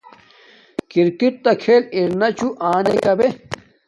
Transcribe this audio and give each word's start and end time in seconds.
کرکٹ 0.91 1.33
تݳ 1.43 1.51
کھݵل 1.61 1.83
اِرِݵ 1.95 2.29
چءݳئݺ 2.37 2.95
کبݺ؟ 3.03 3.27